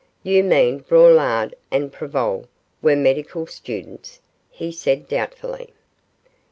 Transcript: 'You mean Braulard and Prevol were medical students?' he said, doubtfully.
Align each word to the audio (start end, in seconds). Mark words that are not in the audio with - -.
'You 0.23 0.43
mean 0.43 0.79
Braulard 0.79 1.53
and 1.69 1.93
Prevol 1.93 2.47
were 2.81 2.95
medical 2.95 3.45
students?' 3.45 4.19
he 4.49 4.71
said, 4.71 5.07
doubtfully. 5.07 5.73